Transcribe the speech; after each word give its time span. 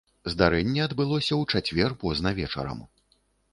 Здарэнне 0.33 0.81
адбылося 0.85 1.31
ў 1.37 1.43
чацвер 1.59 1.97
позна 2.01 2.35
вечарам. 2.43 2.83